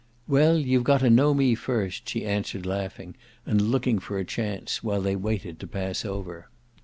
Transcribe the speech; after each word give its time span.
"Well, 0.27 0.57
you've 0.57 0.83
got 0.83 1.01
to 1.01 1.11
know 1.11 1.35
me 1.35 1.53
first," 1.53 2.09
she 2.09 2.25
answered, 2.25 2.65
laughing 2.65 3.13
and 3.45 3.61
looking 3.61 3.99
for 3.99 4.17
a 4.17 4.25
chance, 4.25 4.83
while 4.83 4.99
they 5.01 5.15
waited 5.15 5.59
to 5.59 5.67
pass 5.67 6.03
over. 6.05 6.49